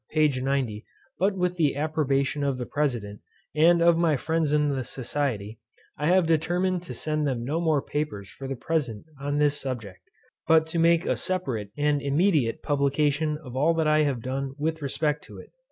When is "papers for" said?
7.83-8.47